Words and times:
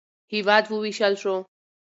هېواد 0.33 0.65
ووېشل 0.67 1.13
شو. 1.21 1.35